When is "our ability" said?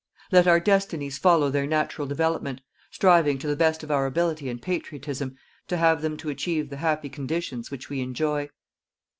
3.91-4.49